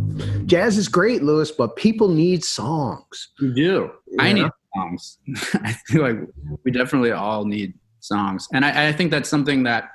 "Jazz 0.48 0.75
is 0.75 0.88
great, 0.88 1.22
Louis, 1.22 1.51
but 1.51 1.75
people 1.75 2.08
need 2.08 2.44
songs." 2.44 3.29
you 3.39 3.53
do. 3.53 3.91
I 4.20 4.29
Yeah. 4.29 4.34
need 4.34 4.51
songs. 4.75 5.20
I 5.53 5.74
feel 5.86 6.01
like 6.01 6.17
we 6.63 6.72
definitely 6.72 7.12
all 7.12 7.46
need 7.46 7.75
songs, 8.00 8.48
and 8.53 8.65
I, 8.65 8.88
I 8.88 8.91
think 8.91 9.12
that's 9.12 9.29
something 9.29 9.63
that 9.63 9.91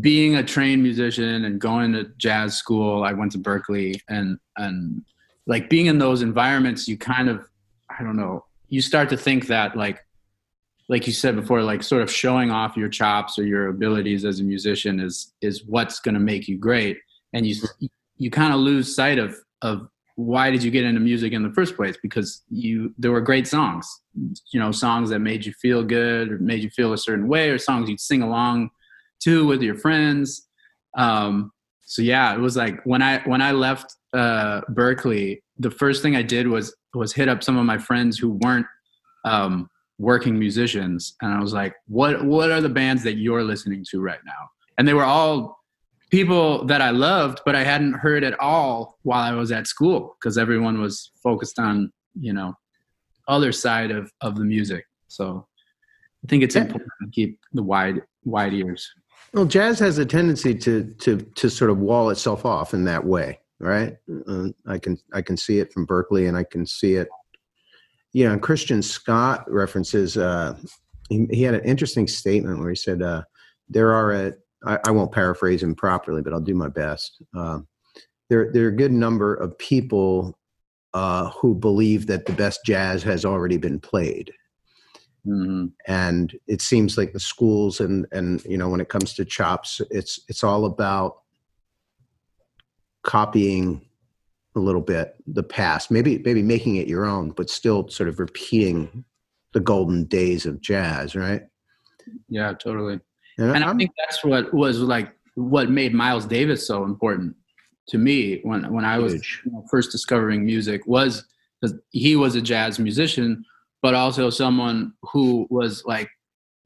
being 0.00 0.34
a 0.34 0.42
trained 0.42 0.82
musician 0.82 1.44
and 1.44 1.60
going 1.60 1.92
to 1.92 2.04
jazz 2.18 2.56
school, 2.56 3.04
I 3.04 3.12
went 3.12 3.30
to 3.32 3.38
Berklee, 3.38 4.00
and 4.08 4.38
and 4.56 5.02
like 5.46 5.70
being 5.70 5.86
in 5.86 5.98
those 5.98 6.22
environments, 6.22 6.88
you 6.88 6.96
kind 6.98 7.28
of, 7.28 7.48
I 7.88 8.02
don't 8.02 8.16
know, 8.16 8.46
you 8.68 8.82
start 8.82 9.08
to 9.10 9.16
think 9.16 9.46
that 9.46 9.76
like 9.76 10.04
like 10.88 11.06
you 11.06 11.12
said 11.12 11.36
before 11.36 11.62
like 11.62 11.82
sort 11.82 12.02
of 12.02 12.10
showing 12.10 12.50
off 12.50 12.76
your 12.76 12.88
chops 12.88 13.38
or 13.38 13.44
your 13.44 13.68
abilities 13.68 14.24
as 14.24 14.40
a 14.40 14.44
musician 14.44 15.00
is 15.00 15.32
is 15.40 15.64
what's 15.64 16.00
going 16.00 16.14
to 16.14 16.20
make 16.20 16.48
you 16.48 16.58
great. 16.58 16.98
And 17.32 17.46
you 17.46 17.56
you 18.16 18.30
kind 18.30 18.52
of 18.52 18.60
lose 18.60 18.94
sight 18.94 19.18
of 19.18 19.36
of 19.62 19.88
why 20.16 20.50
did 20.50 20.62
you 20.62 20.70
get 20.70 20.84
into 20.84 21.00
music 21.00 21.32
in 21.32 21.42
the 21.42 21.52
first 21.52 21.76
place? 21.76 21.96
Because 22.02 22.42
you 22.50 22.94
there 22.98 23.12
were 23.12 23.20
great 23.20 23.46
songs 23.46 23.86
you 24.52 24.60
know 24.60 24.70
songs 24.70 25.10
that 25.10 25.20
made 25.20 25.44
you 25.44 25.52
feel 25.54 25.82
good 25.82 26.30
or 26.30 26.38
made 26.38 26.62
you 26.62 26.70
feel 26.70 26.92
a 26.92 26.98
certain 26.98 27.28
way 27.28 27.48
or 27.50 27.58
songs 27.58 27.88
you'd 27.88 28.00
sing 28.00 28.22
along 28.22 28.70
to 29.20 29.46
with 29.46 29.62
your 29.62 29.76
friends. 29.76 30.48
Um 30.96 31.52
so 31.84 32.00
yeah 32.00 32.34
it 32.34 32.38
was 32.38 32.56
like 32.56 32.80
when 32.84 33.02
i 33.02 33.18
when 33.24 33.42
i 33.42 33.52
left 33.52 33.96
uh 34.14 34.60
berklee 34.70 35.40
the 35.58 35.70
first 35.70 36.00
thing 36.00 36.16
i 36.16 36.22
did 36.22 36.46
was 36.46 36.74
was 36.94 37.12
hit 37.12 37.28
up 37.28 37.42
some 37.42 37.58
of 37.58 37.66
my 37.66 37.76
friends 37.76 38.16
who 38.16 38.38
weren't 38.42 38.66
um 39.24 39.68
working 40.02 40.36
musicians 40.36 41.14
and 41.22 41.32
i 41.32 41.40
was 41.40 41.52
like 41.52 41.74
what 41.86 42.24
what 42.24 42.50
are 42.50 42.60
the 42.60 42.68
bands 42.68 43.02
that 43.04 43.16
you're 43.16 43.44
listening 43.44 43.84
to 43.88 44.00
right 44.00 44.18
now 44.26 44.48
and 44.76 44.86
they 44.86 44.94
were 44.94 45.04
all 45.04 45.56
people 46.10 46.64
that 46.64 46.82
i 46.82 46.90
loved 46.90 47.40
but 47.46 47.54
i 47.54 47.62
hadn't 47.62 47.92
heard 47.92 48.24
at 48.24 48.38
all 48.40 48.98
while 49.04 49.22
i 49.22 49.32
was 49.32 49.52
at 49.52 49.66
school 49.68 50.16
because 50.18 50.36
everyone 50.36 50.80
was 50.80 51.12
focused 51.22 51.58
on 51.58 51.92
you 52.20 52.32
know 52.32 52.52
other 53.28 53.52
side 53.52 53.92
of 53.92 54.10
of 54.20 54.34
the 54.34 54.44
music 54.44 54.84
so 55.06 55.46
i 56.24 56.26
think 56.26 56.42
it's 56.42 56.56
important 56.56 56.90
to 57.00 57.08
keep 57.10 57.38
the 57.52 57.62
wide 57.62 58.02
wide 58.24 58.52
ears 58.52 58.90
Well, 59.32 59.46
jazz 59.46 59.78
has 59.78 59.98
a 59.98 60.04
tendency 60.04 60.52
to 60.66 60.92
to 60.98 61.18
to 61.40 61.48
sort 61.48 61.70
of 61.70 61.78
wall 61.78 62.10
itself 62.10 62.44
off 62.44 62.74
in 62.74 62.84
that 62.84 63.04
way, 63.04 63.38
right? 63.60 63.96
Uh, 64.28 64.48
I 64.66 64.78
can 64.78 64.98
I 65.14 65.22
can 65.22 65.36
see 65.36 65.58
it 65.62 65.72
from 65.72 65.86
Berklee, 65.86 66.28
and 66.28 66.36
I 66.36 66.44
can 66.44 66.66
see 66.66 66.94
it. 66.96 67.08
You 68.12 68.28
know, 68.28 68.38
Christian 68.38 68.82
Scott 68.82 69.50
references. 69.50 70.16
Uh, 70.16 70.56
he, 71.08 71.26
he 71.30 71.42
had 71.42 71.54
an 71.54 71.64
interesting 71.64 72.06
statement 72.06 72.58
where 72.58 72.70
he 72.70 72.76
said, 72.76 73.02
uh, 73.02 73.22
"There 73.68 73.92
are 73.92 74.12
a." 74.12 74.32
I, 74.64 74.78
I 74.86 74.90
won't 74.92 75.10
paraphrase 75.10 75.62
him 75.62 75.74
properly, 75.74 76.22
but 76.22 76.32
I'll 76.32 76.40
do 76.40 76.54
my 76.54 76.68
best. 76.68 77.20
Uh, 77.36 77.60
there, 78.30 78.52
there 78.52 78.66
are 78.66 78.68
a 78.68 78.76
good 78.76 78.92
number 78.92 79.34
of 79.34 79.58
people 79.58 80.38
uh, 80.94 81.30
who 81.30 81.52
believe 81.52 82.06
that 82.06 82.26
the 82.26 82.32
best 82.32 82.60
jazz 82.64 83.02
has 83.02 83.24
already 83.24 83.56
been 83.56 83.80
played 83.80 84.32
hmm 85.24 85.66
and 85.86 86.36
it 86.48 86.60
seems 86.60 86.98
like 86.98 87.12
the 87.12 87.20
schools 87.20 87.80
and 87.80 88.06
and 88.12 88.44
you 88.44 88.58
know 88.58 88.68
when 88.68 88.80
it 88.80 88.88
comes 88.88 89.14
to 89.14 89.24
chops 89.24 89.80
it's 89.90 90.20
it's 90.28 90.42
all 90.42 90.64
about 90.64 91.22
copying 93.04 93.86
a 94.54 94.60
little 94.60 94.80
bit 94.80 95.14
the 95.26 95.42
past 95.42 95.90
maybe 95.90 96.18
maybe 96.24 96.42
making 96.42 96.76
it 96.76 96.86
your 96.86 97.06
own 97.06 97.30
but 97.30 97.48
still 97.48 97.88
sort 97.88 98.08
of 98.08 98.18
repeating 98.18 99.04
the 99.54 99.60
golden 99.60 100.04
days 100.04 100.46
of 100.46 100.60
jazz 100.60 101.14
right? 101.14 101.42
Yeah 102.28 102.52
totally. 102.52 103.00
And, 103.38 103.56
and 103.56 103.64
I 103.64 103.74
think 103.74 103.90
that's 103.98 104.24
what 104.24 104.52
was 104.52 104.78
like 104.80 105.14
what 105.34 105.70
made 105.70 105.94
Miles 105.94 106.26
Davis 106.26 106.66
so 106.66 106.84
important 106.84 107.34
to 107.88 107.98
me 107.98 108.40
when 108.42 108.70
when 108.72 108.84
I 108.84 108.98
was 108.98 109.14
you 109.14 109.52
know, 109.52 109.64
first 109.70 109.90
discovering 109.90 110.44
music 110.44 110.86
was 110.86 111.24
because 111.60 111.78
he 111.90 112.16
was 112.16 112.34
a 112.34 112.42
jazz 112.42 112.78
musician, 112.78 113.44
but 113.82 113.94
also 113.94 114.30
someone 114.30 114.92
who 115.02 115.46
was 115.50 115.84
like 115.84 116.08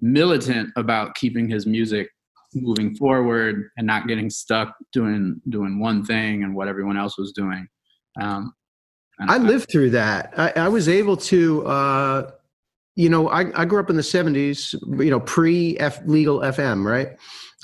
militant 0.00 0.70
about 0.76 1.14
keeping 1.14 1.48
his 1.48 1.66
music 1.66 2.10
moving 2.54 2.94
forward 2.94 3.70
and 3.76 3.86
not 3.86 4.06
getting 4.06 4.30
stuck 4.30 4.74
doing 4.92 5.40
doing 5.48 5.78
one 5.78 6.04
thing 6.04 6.42
and 6.42 6.54
what 6.54 6.68
everyone 6.68 6.96
else 6.96 7.18
was 7.18 7.32
doing. 7.32 7.66
Um, 8.20 8.54
I 9.20 9.38
lived 9.38 9.70
through 9.70 9.90
that. 9.90 10.32
I, 10.36 10.52
I 10.56 10.68
was 10.68 10.88
able 10.88 11.16
to, 11.16 11.66
uh, 11.66 12.30
you 12.96 13.08
know, 13.08 13.28
I, 13.28 13.60
I 13.60 13.64
grew 13.64 13.80
up 13.80 13.90
in 13.90 13.96
the 13.96 14.02
70s, 14.02 14.74
you 15.02 15.10
know, 15.10 15.20
pre 15.20 15.78
F 15.78 16.00
legal 16.06 16.40
FM, 16.40 16.84
right? 16.84 17.16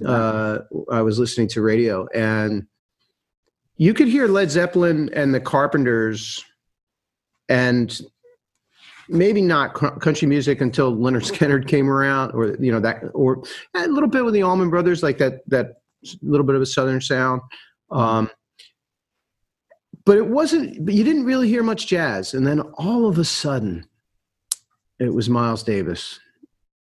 Uh, 0.04 0.60
I 0.90 1.02
was 1.02 1.18
listening 1.18 1.48
to 1.48 1.62
radio 1.62 2.08
and 2.14 2.66
you 3.76 3.94
could 3.94 4.08
hear 4.08 4.26
Led 4.26 4.50
Zeppelin 4.50 5.10
and 5.12 5.34
the 5.34 5.40
Carpenters 5.40 6.44
and 7.48 8.00
maybe 9.08 9.42
not 9.42 9.74
country 9.74 10.26
music 10.26 10.60
until 10.60 10.94
Leonard 10.94 11.26
Skinner 11.32 11.62
came 11.62 11.90
around 11.90 12.32
or, 12.32 12.56
you 12.58 12.72
know, 12.72 12.80
that, 12.80 13.02
or 13.12 13.42
a 13.74 13.86
little 13.88 14.08
bit 14.08 14.24
with 14.24 14.34
the 14.34 14.42
Allman 14.42 14.70
Brothers, 14.70 15.02
like 15.02 15.18
that, 15.18 15.40
that 15.48 15.82
little 16.22 16.46
bit 16.46 16.56
of 16.56 16.62
a 16.62 16.66
Southern 16.66 17.00
sound. 17.00 17.42
Um, 17.90 18.30
but 20.04 20.16
it 20.16 20.26
wasn't 20.26 20.84
but 20.84 20.94
you 20.94 21.04
didn't 21.04 21.24
really 21.24 21.48
hear 21.48 21.62
much 21.62 21.86
jazz. 21.86 22.34
And 22.34 22.46
then 22.46 22.60
all 22.60 23.06
of 23.06 23.18
a 23.18 23.24
sudden 23.24 23.86
it 24.98 25.12
was 25.12 25.28
miles 25.28 25.62
davis 25.62 26.20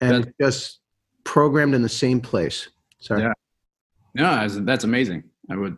and 0.02 0.32
just 0.40 0.80
programmed 1.24 1.76
in 1.76 1.82
the 1.82 1.90
same 1.90 2.22
place. 2.22 2.70
Sorry. 3.00 3.24
Yeah. 3.24 3.34
No, 4.16 4.24
that's, 4.24 4.56
that's 4.62 4.84
amazing. 4.84 5.24
I 5.50 5.56
would, 5.56 5.78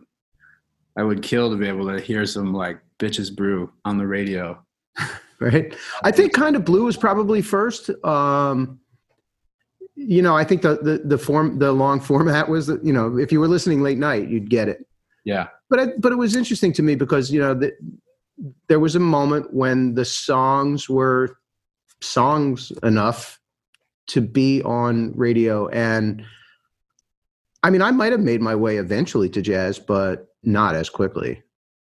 I 0.96 1.02
would 1.02 1.22
kill 1.22 1.50
to 1.50 1.56
be 1.56 1.68
able 1.68 1.86
to 1.88 2.00
hear 2.00 2.24
some 2.26 2.52
like 2.54 2.80
bitches 2.98 3.34
brew 3.34 3.72
on 3.84 3.98
the 3.98 4.06
radio. 4.06 4.62
right? 5.40 5.74
I 6.02 6.10
think 6.10 6.32
kind 6.32 6.56
of 6.56 6.64
blue 6.64 6.84
was 6.84 6.96
probably 6.96 7.42
first. 7.42 7.90
Um 8.04 8.80
you 9.96 10.22
know 10.22 10.34
i 10.34 10.42
think 10.42 10.62
the, 10.62 10.76
the 10.76 11.02
the 11.04 11.18
form 11.18 11.58
the 11.58 11.70
long 11.70 12.00
format 12.00 12.48
was 12.48 12.66
that 12.66 12.82
you 12.82 12.92
know 12.92 13.18
if 13.18 13.30
you 13.30 13.38
were 13.38 13.48
listening 13.48 13.82
late 13.82 13.98
night 13.98 14.28
you'd 14.28 14.48
get 14.48 14.66
it. 14.66 14.86
Yeah, 15.24 15.48
but 15.70 15.80
I, 15.80 15.86
but 15.98 16.12
it 16.12 16.16
was 16.16 16.36
interesting 16.36 16.72
to 16.74 16.82
me 16.82 16.96
because 16.96 17.30
you 17.30 17.40
know 17.40 17.54
the, 17.54 17.72
there 18.68 18.80
was 18.80 18.96
a 18.96 19.00
moment 19.00 19.54
when 19.54 19.94
the 19.94 20.04
songs 20.04 20.88
were 20.88 21.38
songs 22.02 22.72
enough 22.82 23.40
to 24.08 24.20
be 24.20 24.62
on 24.62 25.12
radio. 25.16 25.68
And 25.68 26.24
i 27.62 27.68
mean 27.68 27.82
i 27.82 27.90
might 27.90 28.10
have 28.10 28.22
made 28.22 28.40
my 28.40 28.54
way 28.54 28.78
eventually 28.78 29.28
to 29.28 29.42
jazz 29.42 29.78
but 29.78 30.28
not 30.42 30.74
as 30.74 30.90
quickly. 30.90 31.42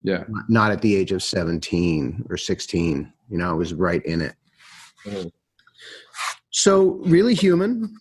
Yeah. 0.03 0.23
not 0.49 0.71
at 0.71 0.81
the 0.81 0.95
age 0.95 1.11
of 1.11 1.21
17 1.21 2.25
or 2.29 2.35
16 2.35 3.13
you 3.29 3.37
know 3.37 3.49
i 3.49 3.53
was 3.53 3.73
right 3.73 4.03
in 4.05 4.21
it. 4.21 4.35
So 6.49 6.99
really 7.05 7.33
human 7.33 7.95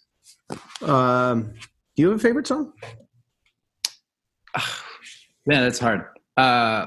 um 0.82 1.54
do 1.94 2.02
you 2.02 2.10
have 2.10 2.18
a 2.18 2.22
favorite 2.22 2.46
song 2.46 2.72
Yeah, 5.46 5.60
that's 5.62 5.78
hard. 5.78 6.04
Uh, 6.36 6.86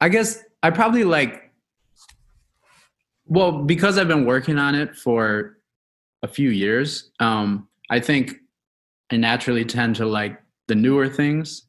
I 0.00 0.08
guess 0.08 0.42
I 0.62 0.70
probably 0.70 1.04
like, 1.04 1.50
well, 3.26 3.52
because 3.62 3.98
I've 3.98 4.08
been 4.08 4.26
working 4.26 4.58
on 4.58 4.74
it 4.74 4.94
for 4.96 5.58
a 6.22 6.28
few 6.28 6.50
years. 6.50 7.10
Um, 7.20 7.68
I 7.90 8.00
think 8.00 8.34
I 9.10 9.16
naturally 9.16 9.64
tend 9.64 9.96
to 9.96 10.06
like 10.06 10.40
the 10.68 10.74
newer 10.74 11.08
things 11.08 11.66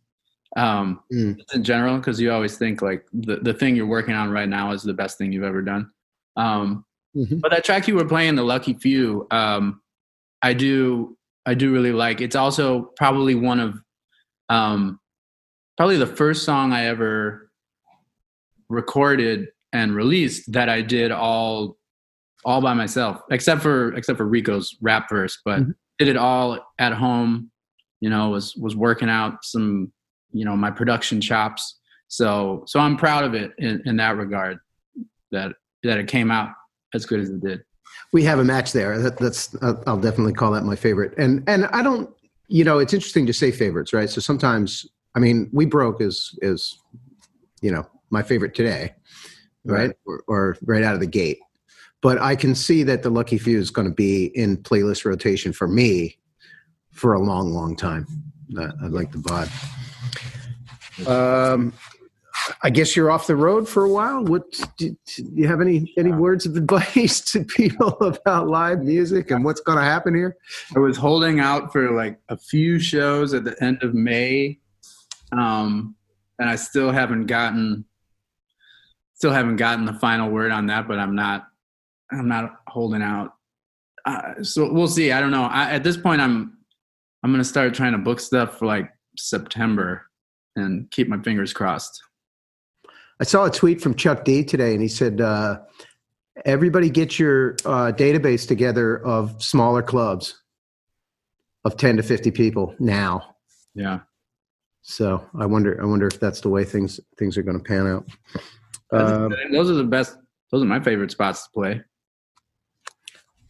um, 0.58 1.02
Mm. 1.12 1.38
in 1.54 1.64
general 1.64 1.98
because 1.98 2.20
you 2.22 2.32
always 2.32 2.58
think 2.58 2.82
like 2.82 3.06
the, 3.12 3.38
the 3.38 3.54
thing 3.54 3.76
you're 3.76 3.86
working 3.86 4.14
on 4.16 4.30
right 4.32 4.48
now 4.48 4.72
is 4.72 4.84
the 4.84 4.94
best 4.94 5.18
thing 5.18 5.32
you've 5.34 5.44
ever 5.44 5.62
done. 5.62 5.90
Um, 6.38 6.86
Mhm. 7.16 7.40
But 7.40 7.52
that 7.52 7.64
track 7.64 7.88
you 7.88 7.96
were 7.96 8.04
playing, 8.06 8.36
the 8.36 8.44
Lucky 8.44 8.74
Few, 8.74 9.26
um, 9.32 9.82
I 10.42 10.54
do 10.54 11.18
I 11.46 11.54
do 11.54 11.72
really 11.72 11.94
like. 11.94 12.20
It's 12.20 12.36
also 12.36 12.92
probably 12.98 13.36
one 13.36 13.60
of 13.62 13.80
um, 14.50 15.00
probably 15.78 15.98
the 15.98 16.08
first 16.08 16.44
song 16.44 16.72
I 16.74 16.86
ever 16.86 17.50
recorded 18.70 19.48
and 19.74 19.96
released 19.96 20.52
that 20.54 20.70
I 20.70 20.82
did 20.82 21.12
all 21.12 21.78
all 22.46 22.62
by 22.62 22.74
myself, 22.76 23.22
except 23.32 23.62
for 23.62 23.94
except 23.96 24.18
for 24.18 24.26
Rico's 24.26 24.76
rap 24.82 25.10
verse, 25.10 25.40
but 25.44 25.62
Mhm. 25.64 25.74
did 25.98 26.08
it 26.08 26.18
all 26.18 26.60
at 26.80 26.94
home. 26.94 27.50
You 28.02 28.10
know, 28.10 28.30
was 28.30 28.56
was 28.56 28.76
working 28.76 29.10
out 29.10 29.44
some 29.44 29.92
you 30.32 30.46
know 30.46 30.56
my 30.56 30.72
production 30.72 31.22
chops. 31.22 31.80
So 32.08 32.64
so 32.68 32.80
I'm 32.80 32.98
proud 32.98 33.24
of 33.24 33.34
it 33.34 33.54
in, 33.58 33.82
in 33.86 33.98
that 33.98 34.16
regard 34.18 34.60
that 35.32 35.54
that 35.84 35.98
it 35.98 36.08
came 36.08 36.30
out 36.32 36.50
as 36.94 37.06
good 37.06 37.20
as 37.20 37.30
it 37.30 37.42
did. 37.42 37.64
We 38.14 38.24
have 38.24 38.40
a 38.40 38.44
match 38.44 38.72
there. 38.74 39.00
That, 39.00 39.18
that's 39.18 39.56
uh, 39.62 39.82
I'll 39.88 40.00
definitely 40.00 40.34
call 40.34 40.52
that 40.52 40.64
my 40.64 40.76
favorite. 40.76 41.14
And 41.18 41.44
and 41.48 41.66
I 41.68 41.82
don't, 41.82 42.10
you 42.48 42.64
know, 42.64 42.78
it's 42.80 42.94
interesting 42.94 43.26
to 43.26 43.34
say 43.34 43.52
favorites, 43.52 43.92
right? 43.92 44.10
So 44.10 44.22
sometimes, 44.22 44.86
I 45.16 45.20
mean, 45.20 45.50
we 45.54 45.66
broke 45.66 46.02
is 46.02 46.38
is, 46.42 46.78
you 47.62 47.72
know, 47.72 47.88
my 48.10 48.22
favorite 48.22 48.54
today, 48.54 48.94
right, 49.64 49.88
Right. 49.88 49.96
Or, 50.06 50.24
or 50.28 50.58
right 50.64 50.84
out 50.84 50.94
of 50.94 51.00
the 51.00 51.08
gate. 51.08 51.40
But 52.02 52.22
I 52.22 52.36
can 52.36 52.54
see 52.54 52.84
that 52.84 53.02
the 53.02 53.10
Lucky 53.10 53.38
Few 53.38 53.58
is 53.58 53.72
going 53.72 53.88
to 53.88 53.94
be 53.94 54.26
in 54.38 54.58
playlist 54.58 55.06
rotation 55.06 55.54
for 55.54 55.68
me 55.68 56.20
for 56.92 57.14
a 57.14 57.20
long, 57.20 57.52
long 57.52 57.76
time. 57.76 58.06
I 58.58 58.88
like 58.88 59.12
the 59.12 59.18
vibe. 59.18 59.50
Um, 61.08 61.74
I 62.62 62.70
guess 62.70 62.96
you're 62.96 63.10
off 63.10 63.28
the 63.28 63.36
road 63.36 63.68
for 63.68 63.84
a 63.84 63.90
while. 63.90 64.24
What 64.24 64.44
do, 64.78 64.96
do 65.06 65.24
you 65.34 65.48
have 65.48 65.62
any 65.62 65.94
any 65.98 66.12
words 66.12 66.46
of 66.46 66.56
advice 66.56 67.22
to 67.32 67.44
people 67.44 67.98
about 68.02 68.48
live 68.48 68.84
music 68.84 69.32
and 69.32 69.44
what's 69.44 69.62
going 69.62 69.78
to 69.78 69.84
happen 69.84 70.14
here? 70.14 70.38
I 70.76 70.80
was 70.80 70.98
holding 70.98 71.40
out 71.40 71.72
for 71.72 71.92
like 71.92 72.20
a 72.30 72.38
few 72.38 72.80
shows 72.80 73.34
at 73.34 73.46
the 73.46 73.62
end 73.64 73.82
of 73.82 73.94
May, 73.94 74.60
um, 75.32 75.96
and 76.40 76.50
I 76.50 76.56
still 76.56 76.92
haven't 76.92 77.28
gotten 77.28 77.86
still 79.14 79.32
haven't 79.32 79.56
gotten 79.56 79.86
the 79.86 79.94
final 79.94 80.30
word 80.30 80.52
on 80.52 80.68
that. 80.68 80.88
But 80.88 81.00
I'm 81.00 81.16
not 81.16 81.48
I'm 82.12 82.28
not 82.28 82.52
holding 82.68 83.02
out. 83.02 83.34
Uh, 84.06 84.44
so 84.44 84.72
we'll 84.72 84.88
see. 84.88 85.12
I 85.12 85.20
don't 85.20 85.32
know. 85.32 85.46
I, 85.46 85.72
at 85.72 85.84
this 85.84 85.98
point, 85.98 86.22
I'm 86.22 86.58
I'm 87.24 87.32
gonna 87.32 87.44
start 87.44 87.74
trying 87.74 87.94
to 87.94 87.98
book 87.98 88.20
stuff 88.20 88.60
for 88.60 88.66
like 88.66 88.92
September 89.18 90.06
and 90.56 90.90
keep 90.92 91.08
my 91.08 91.20
fingers 91.22 91.54
crossed. 91.54 92.02
I 93.20 93.24
saw 93.24 93.46
a 93.46 93.50
tweet 93.52 93.82
from 93.82 93.96
Chuck 93.96 94.26
D 94.26 94.44
today, 94.44 94.74
and 94.74 94.82
he 94.82 94.88
said, 94.88 95.22
uh, 95.22 95.60
"Everybody 96.46 96.90
get 96.90 97.18
your 97.18 97.54
uh, 97.66 97.92
database 97.94 98.48
together 98.48 99.04
of 99.04 99.42
smaller 99.42 99.82
clubs 99.82 100.42
of 101.64 101.78
ten 101.78 101.98
to 101.98 102.04
fifty 102.04 102.30
people 102.30 102.76
now." 102.80 103.36
Yeah. 103.74 104.02
So 104.88 105.28
I 105.40 105.48
wonder, 105.48 105.82
I 105.82 105.86
wonder 105.86 106.06
if 106.06 106.20
that's 106.20 106.42
the 106.42 106.50
way 106.50 106.64
things 106.64 107.00
things 107.18 107.40
are 107.40 107.42
going 107.42 107.58
to 107.58 107.64
pan 107.64 107.88
out. 107.88 108.08
Um, 108.92 109.34
those 109.52 109.72
are 109.72 109.74
the 109.74 109.84
best. 109.84 110.16
Those 110.52 110.62
are 110.62 110.68
my 110.68 110.80
favorite 110.80 111.10
spots 111.10 111.44
to 111.46 111.50
play. 111.52 111.82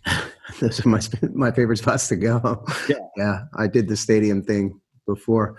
those 0.62 0.84
are 0.86 0.88
my 0.88 1.02
my 1.34 1.52
favorite 1.52 1.76
spots 1.76 2.08
to 2.08 2.16
go. 2.16 2.66
Yeah. 2.88 2.96
yeah. 3.18 3.40
I 3.54 3.68
did 3.68 3.90
the 3.90 3.98
stadium 3.98 4.44
thing 4.44 4.80
before. 5.06 5.58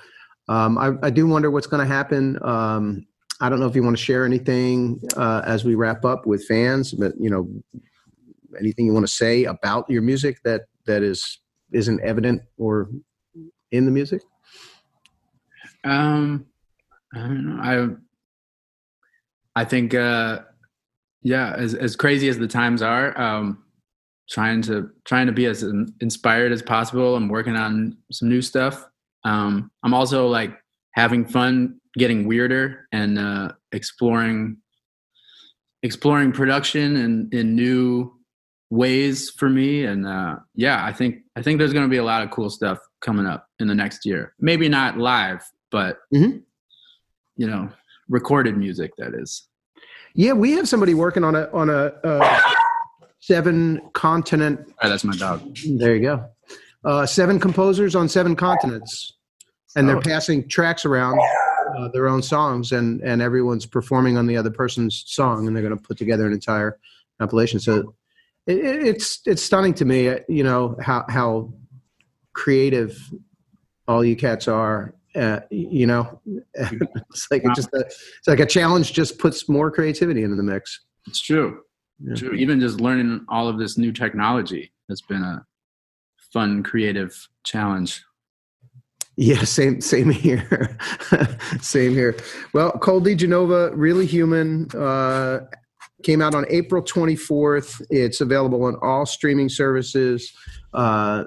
Um, 0.49 0.79
I, 0.79 0.93
I 1.03 1.11
do 1.11 1.27
wonder 1.27 1.51
what's 1.51 1.67
going 1.67 1.87
to 1.87 1.95
happen. 1.95 2.39
Um, 2.43 3.07
I 3.43 3.51
don't 3.51 3.61
know 3.61 3.67
if 3.67 3.77
you 3.77 3.83
want 3.83 3.99
to 3.99 4.03
share 4.03 4.25
anything 4.25 4.99
uh, 5.15 5.43
as 5.45 5.67
we 5.67 5.75
wrap 5.75 6.07
up 6.07 6.27
with 6.27 6.47
fans, 6.47 6.95
but 6.95 7.13
you 7.21 7.29
know, 7.29 7.51
anything 8.59 8.87
you 8.87 8.95
want 8.95 9.07
to 9.07 9.13
say 9.13 9.45
about 9.45 9.91
your 9.91 10.01
music 10.01 10.39
that 10.45 10.63
that 10.87 11.03
is 11.03 11.39
isn't 11.71 12.01
evident 12.01 12.41
or 12.57 12.89
in 13.73 13.85
the 13.85 13.91
music. 13.91 14.23
Um, 15.87 16.47
I 17.15 17.19
don't 17.19 17.57
know. 17.57 17.97
I 19.57 19.61
I 19.61 19.65
think 19.65 19.95
uh, 19.95 20.41
yeah, 21.23 21.55
as 21.57 21.75
as 21.75 21.97
crazy 21.97 22.29
as 22.29 22.39
the 22.39 22.49
times 22.49 22.83
are, 22.83 23.19
um, 23.21 23.65
trying 24.29 24.63
to 24.63 24.91
trying 25.05 25.27
to 25.27 25.33
be 25.33 25.47
as 25.47 25.63
inspired 26.01 26.53
as 26.53 26.63
possible. 26.63 27.17
I'm 27.17 27.29
working 27.29 27.57
on 27.57 27.97
some 28.13 28.29
new 28.29 28.43
stuff. 28.43 28.87
Um, 29.25 29.71
I'm 29.83 29.95
also 29.95 30.29
like 30.29 30.57
having 30.93 31.25
fun, 31.25 31.81
getting 31.97 32.27
weirder, 32.27 32.87
and 32.93 33.19
uh, 33.19 33.53
exploring 33.73 34.59
exploring 35.83 36.33
production 36.33 36.97
and 36.97 37.33
in 37.33 37.55
new 37.55 38.13
ways 38.71 39.31
for 39.31 39.49
me. 39.49 39.85
And 39.85 40.07
uh, 40.07 40.37
yeah, 40.55 40.85
I 40.85 40.93
think 40.93 41.23
I 41.37 41.43
think 41.43 41.59
there's 41.59 41.73
going 41.73 41.85
to 41.85 41.91
be 41.91 41.99
a 41.99 42.05
lot 42.05 42.23
of 42.23 42.31
cool 42.31 42.51
stuff 42.51 42.79
coming 43.01 43.27
up 43.27 43.49
in 43.61 43.69
the 43.69 43.75
next 43.75 44.05
year. 44.05 44.35
Maybe 44.41 44.69
not 44.69 44.99
live, 44.99 45.43
but 45.71 45.99
Mhm. 46.15 46.43
you 47.37 47.47
know, 47.47 47.69
recorded 48.09 48.57
music. 48.57 48.93
That 48.99 49.15
is. 49.15 49.49
Yeah, 50.15 50.33
we 50.33 50.53
have 50.53 50.69
somebody 50.69 50.95
working 50.95 51.25
on 51.25 51.35
a 51.35 51.49
on 51.53 51.69
a 51.71 51.93
uh, 52.05 52.41
seven 53.21 53.81
continent 53.93 54.61
Oh, 54.83 54.89
that's 54.89 55.05
my 55.05 55.17
dog. 55.17 55.43
There 55.79 55.95
you 55.95 56.03
go. 56.03 56.25
Uh, 56.85 57.05
seven 57.05 57.39
composers 57.41 57.95
on 57.97 58.09
seven 58.09 58.37
continents, 58.37 59.13
and 59.75 59.89
they're 59.89 59.97
Oh. 59.99 60.01
passing 60.01 60.49
tracks 60.49 60.85
around 60.85 61.19
uh, 61.77 61.89
their 61.89 62.09
own 62.09 62.23
songs, 62.23 62.73
and 62.73 63.01
and 63.03 63.21
everyone's 63.21 63.67
performing 63.67 64.17
on 64.17 64.27
the 64.27 64.37
other 64.37 64.51
person's 64.51 65.03
song, 65.07 65.47
and 65.47 65.55
they're 65.57 65.63
going 65.65 65.77
to 65.77 65.83
put 65.83 65.99
together 65.99 66.27
an 66.27 66.33
entire 66.33 66.79
compilation. 67.19 67.59
So 67.61 67.95
it, 68.47 68.57
it- 68.59 68.87
it's 68.87 69.21
it's 69.27 69.43
stunning 69.43 69.75
to 69.75 69.85
me, 69.85 70.17
you 70.29 70.45
know 70.45 70.77
how 70.81 71.05
how 71.09 71.53
creative 72.33 72.97
all 73.89 74.05
you 74.05 74.17
cats 74.17 74.47
are. 74.49 74.95
Uh, 75.17 75.41
you 75.51 75.87
know, 75.87 76.21
it's 76.55 77.27
like 77.31 77.43
it 77.45 77.55
just 77.55 77.73
a, 77.73 77.81
it's 77.81 78.27
like 78.27 78.41
a 78.41 78.47
challenge 78.47 78.93
just 78.93 79.19
puts 79.19 79.49
more 79.49 79.71
creativity 79.71 80.23
into 80.23 80.37
the 80.37 80.43
mix. 80.43 80.85
It's 81.07 81.21
true. 81.21 81.61
Yeah. 82.03 82.15
True. 82.15 82.33
Even 82.35 82.61
just 82.61 82.81
learning 82.81 83.25
all 83.29 83.49
of 83.49 83.59
this 83.59 83.79
new 83.79 83.93
technology 83.93 84.73
has 84.89 85.01
been 85.01 85.23
a 85.23 85.45
fun, 86.33 86.63
creative 86.63 87.17
challenge. 87.45 88.05
Yeah, 89.17 89.45
same 89.45 89.81
same 89.81 90.11
here. 90.25 90.77
same 91.61 91.93
here. 91.93 92.17
Well, 92.53 92.73
Cole 92.73 93.01
DeGenova, 93.01 93.73
Really 93.75 94.07
Human, 94.07 94.69
uh, 94.73 95.47
came 96.03 96.21
out 96.21 96.35
on 96.35 96.45
April 96.49 96.83
24th. 96.83 97.83
It's 97.91 98.21
available 98.21 98.65
on 98.65 98.77
all 98.83 99.07
streaming 99.07 99.49
services. 99.49 100.33
Uh, 100.75 101.25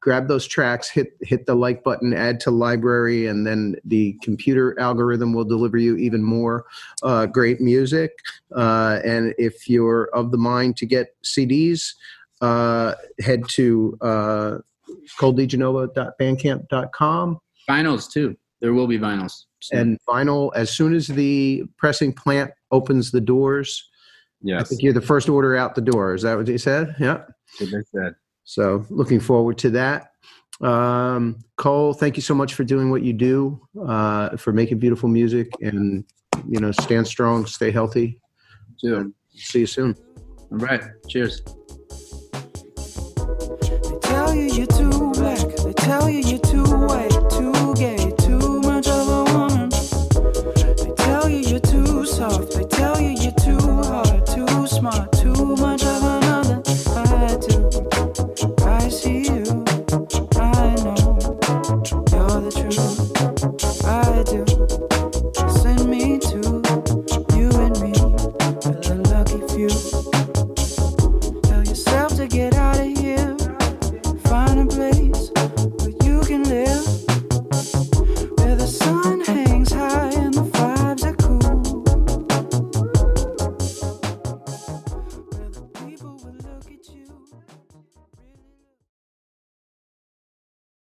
grab 0.00 0.28
those 0.28 0.46
tracks, 0.46 0.88
hit 0.88 1.16
hit 1.22 1.46
the 1.46 1.54
like 1.54 1.82
button, 1.82 2.14
add 2.14 2.38
to 2.40 2.52
library, 2.52 3.26
and 3.26 3.46
then 3.46 3.74
the 3.84 4.16
computer 4.22 4.78
algorithm 4.78 5.32
will 5.32 5.44
deliver 5.44 5.76
you 5.76 5.96
even 5.96 6.22
more 6.22 6.64
uh, 7.02 7.26
great 7.26 7.60
music. 7.60 8.12
Uh, 8.54 9.00
and 9.04 9.34
if 9.38 9.68
you're 9.68 10.08
of 10.14 10.30
the 10.30 10.38
mind 10.38 10.76
to 10.76 10.86
get 10.86 11.16
CDs, 11.24 11.94
uh, 12.40 12.94
head 13.18 13.42
to 13.48 13.98
uh, 14.00 14.58
Vinyls 17.68 18.08
too. 18.08 18.36
There 18.60 18.72
will 18.72 18.86
be 18.86 18.98
vinyls. 18.98 19.44
soon. 19.60 19.78
and 19.78 19.98
vinyl 20.08 20.50
as 20.54 20.70
soon 20.70 20.94
as 20.94 21.08
the 21.08 21.64
pressing 21.76 22.12
plant 22.12 22.52
opens 22.70 23.10
the 23.10 23.20
doors 23.20 23.88
i 24.58 24.62
think 24.62 24.82
you're 24.82 24.92
the 24.92 25.00
first 25.00 25.28
order 25.28 25.56
out 25.56 25.74
the 25.74 25.80
door 25.80 26.14
is 26.14 26.22
that 26.22 26.36
what 26.36 26.46
you 26.46 26.58
said 26.58 26.94
yeah 26.98 27.22
what 27.58 27.70
they 27.70 27.82
said. 27.94 28.14
so 28.44 28.84
looking 28.90 29.20
forward 29.20 29.58
to 29.58 29.70
that 29.70 30.12
um, 30.62 31.36
cole 31.56 31.92
thank 31.92 32.16
you 32.16 32.22
so 32.22 32.34
much 32.34 32.54
for 32.54 32.64
doing 32.64 32.90
what 32.90 33.02
you 33.02 33.12
do 33.12 33.60
uh, 33.86 34.36
for 34.38 34.52
making 34.52 34.78
beautiful 34.78 35.08
music 35.08 35.50
and 35.60 36.04
you 36.48 36.58
know 36.60 36.72
stand 36.72 37.06
strong 37.06 37.44
stay 37.44 37.70
healthy 37.70 38.18
Too. 38.80 39.12
see 39.34 39.60
you 39.60 39.66
soon 39.66 39.94
All 40.52 40.58
right. 40.58 40.80
Cheers. 41.08 41.42
They 41.42 41.52
tell 44.02 44.34
you 44.34 44.42
you're 44.52 44.66
too 44.66 45.10
black. 45.12 45.56
They 45.56 45.72
tell 45.72 46.08
you 46.08 46.20
you're 46.20 46.38
too 46.38 46.62